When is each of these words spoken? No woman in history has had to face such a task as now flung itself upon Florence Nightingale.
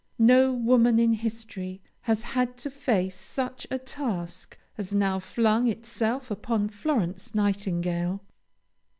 No 0.17 0.51
woman 0.51 0.97
in 0.97 1.13
history 1.13 1.79
has 2.09 2.23
had 2.23 2.57
to 2.57 2.71
face 2.71 3.15
such 3.15 3.67
a 3.69 3.77
task 3.77 4.57
as 4.75 4.95
now 4.95 5.19
flung 5.19 5.67
itself 5.67 6.31
upon 6.31 6.69
Florence 6.69 7.35
Nightingale. 7.35 8.19